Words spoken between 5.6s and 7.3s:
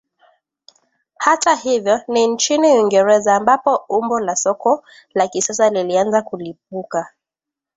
lilianza kulipuka